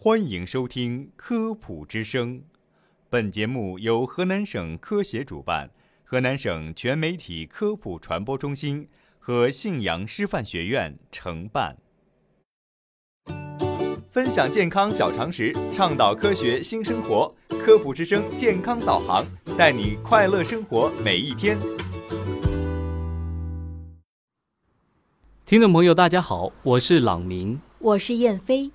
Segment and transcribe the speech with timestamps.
[0.00, 2.38] 欢迎收听《科普之声》，
[3.10, 5.68] 本节目由河南省科协主办，
[6.04, 8.88] 河南省全媒体科普传播中心
[9.18, 11.76] 和信阳师范学院承办。
[14.12, 19.26] 分享健康小常识，倡导科学新生活，《科普之声》健康导航，
[19.58, 21.58] 带你快乐生活每一天。
[25.44, 28.70] 听众朋友，大家好，我是朗明，我是燕飞。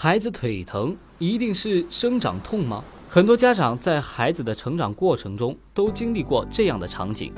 [0.00, 2.84] 孩子腿疼一定是生长痛吗？
[3.08, 7.32] 很多家长在孩子的成长过程中都经历过这样的场景：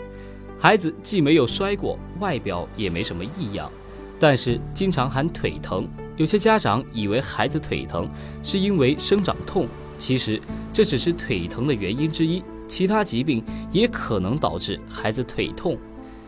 [0.59, 3.73] 孩子既没有摔过，外表也没什么异样，
[4.19, 5.89] 但是经常喊腿疼。
[6.19, 8.07] 有些家长以为孩子腿疼
[8.43, 9.67] 是因为生长痛，
[9.99, 10.39] 其实
[10.71, 13.43] 这只是腿疼的原因之一，其他疾病
[13.73, 15.79] 也可能导致孩子腿痛。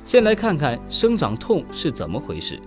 [0.02, 2.58] 先来看看生长痛是怎么回事。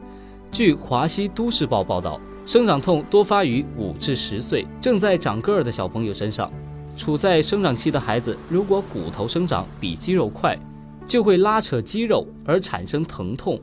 [0.51, 2.21] 据华西都市报报道。
[2.45, 6.51] 生长痛多发于五至十岁正在长个儿的小朋友身上。
[6.95, 10.57] 处在生长期的孩子，如果骨头生长比肌肉快，
[11.05, 13.59] 就会拉扯肌肉而产生疼痛，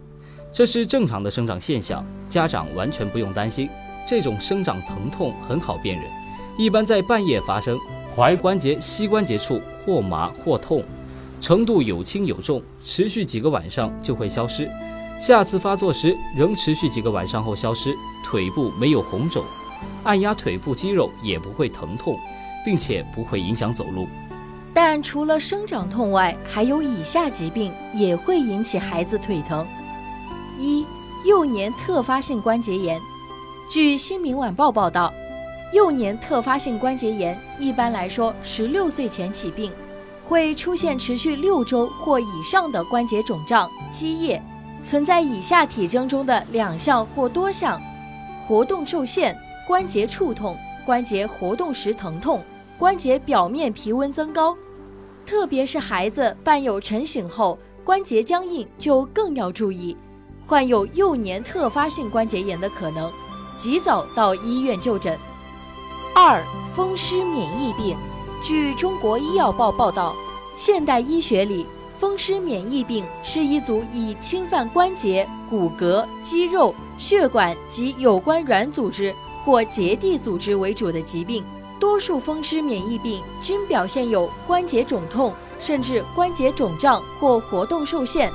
[0.52, 3.70] 这是正常的生长现象，家长完全不用担心。
[4.06, 6.05] 这种生长疼痛很好辨认，
[6.58, 7.78] 一般在半夜发生，
[8.14, 10.84] 踝关节、膝关节处或麻或痛，
[11.41, 14.69] 程度有轻有重，持续几个晚上就会消失。
[15.22, 19.44] 下次发作时仍持续几个晚上后消失，腿部没有红肿，
[20.02, 22.18] 按压腿部肌肉也不会疼痛，
[22.64, 24.08] 并且不会影响走路。
[24.74, 29.64] 但除了生长痛外，还有以下疾病也会引起孩子腿疼：
[30.58, 30.84] 一、
[31.24, 33.00] 幼年特发性关节炎。
[33.70, 35.14] 据《新民晚报》报道，
[35.72, 39.70] 幼年特发性关节炎一般来说十六岁前起病，
[40.24, 44.42] 会出现持续六周或以上的关节肿胀、积液。
[44.83, 47.80] 存在以下体征中的两项或多项：
[48.47, 52.42] 活动受限、关节触痛、关节活动时疼痛、
[52.77, 54.56] 关节表面皮温增高。
[55.24, 59.96] 特别是孩子伴有晨醒后关节僵硬，就更要注意，
[60.46, 63.11] 患有幼年特发性关节炎的可能，
[63.56, 65.17] 及早到医院就诊。
[66.14, 66.42] 二、
[66.74, 67.96] 风湿免疫病。
[68.42, 70.14] 据《中国医药报》报道，
[70.56, 71.64] 现代医学里。
[72.02, 79.14] 风湿免疫病是一组以侵犯关节、骨骼、肌肉、血管及有关软组织
[79.45, 81.45] 或结缔组织为主的疾病。
[81.79, 88.29] 多数风湿免疫病均表现有关节肿痛，甚至关节肿胀或活动受限。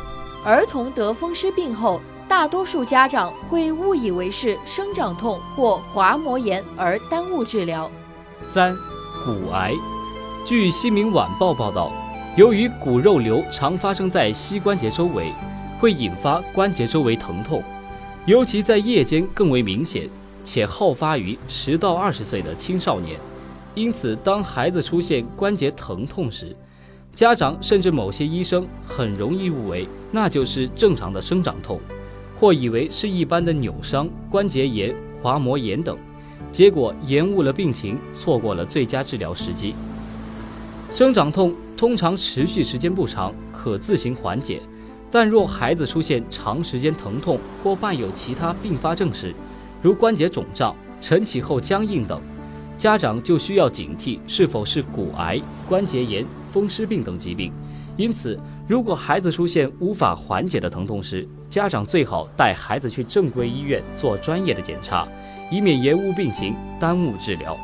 [0.46, 7.92] 儿童得风湿病后，大多数家长会误以为是生长痛或滑膜炎而耽误治疗。
[8.40, 8.74] 三、
[9.26, 9.74] 骨癌。
[10.46, 11.92] 据《新民晚报》报道。
[12.38, 15.34] 由于骨肉瘤常发生在膝关节周围，
[15.80, 17.64] 会引发关节周围疼痛，
[18.28, 20.08] 尤其在夜间更为明显，
[20.46, 23.20] 且好发于十到二十岁的青少年。
[23.74, 26.56] 因此，当孩子出现关节疼痛时，
[27.12, 31.80] 家长甚至某些医生很容易误为那就是正常的生长痛，
[32.40, 35.98] 或以为是一般的扭伤、关节炎、滑膜炎等，
[36.52, 39.74] 结果延误了病情，错过了最佳治疗时机。
[40.94, 41.52] 生长痛。
[41.78, 44.60] 通常持续时间不长，可自行缓解。
[45.12, 49.34] 但若孩子出现长时间疼痛或伴有其他并发症时，
[49.82, 52.20] 如关节肿胀、晨起后僵硬等，
[52.80, 55.40] 家长就需要警惕是否是骨癌、
[55.70, 57.54] 关节炎、风湿病等疾病。
[57.96, 65.08] 因此，如果孩子出现无法缓解的疼痛时，家长最好带孩子去正规医院做专业的检查，
[65.52, 67.56] 以免延误病情、耽误治疗。